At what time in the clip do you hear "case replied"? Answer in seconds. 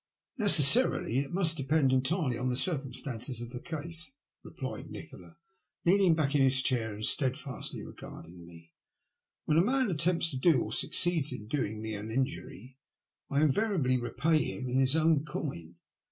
3.59-4.89